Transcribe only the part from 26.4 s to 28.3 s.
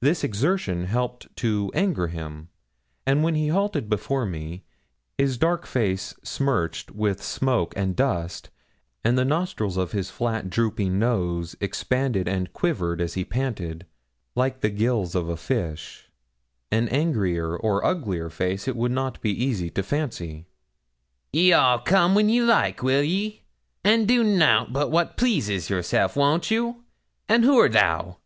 you? And who'rt thou?